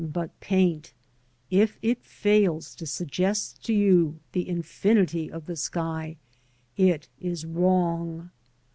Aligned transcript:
but 0.03 0.39
paint, 0.39 0.93
if 1.51 1.77
it 1.83 2.03
fails 2.03 2.73
to 2.73 2.87
suggest 2.87 3.63
to 3.63 3.71
you 3.71 4.19
the 4.31 4.49
infinity 4.49 5.31
of 5.31 5.45
the 5.45 5.55
sky, 5.55 6.17
it 6.75 7.07
is 7.19 7.45
wrong. 7.45 8.31